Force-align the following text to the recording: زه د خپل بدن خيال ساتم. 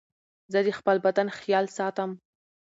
زه 0.51 0.59
د 0.65 0.69
خپل 0.77 0.97
بدن 1.05 1.27
خيال 1.39 1.65
ساتم. 1.77 2.09